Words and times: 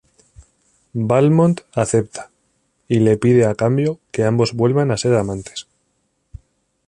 Valmont 0.93 1.61
acepta 1.75 2.31
y 2.87 3.01
le 3.01 3.17
pide 3.17 3.45
a 3.45 3.53
cambio 3.53 3.99
que 4.11 4.23
ambos 4.23 4.53
vuelvan 4.53 4.89
a 4.89 4.97
ser 4.97 5.13
amantes. 5.13 5.67